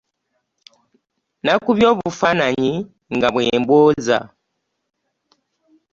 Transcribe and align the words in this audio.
Nakubye 1.43 1.85
obufaananyi 1.93 2.71
nga 3.15 3.27
bwe 3.33 3.45
mbwoza. 3.61 4.19